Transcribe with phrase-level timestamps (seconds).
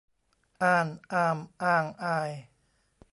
[0.61, 2.31] อาน อาม อาง อาย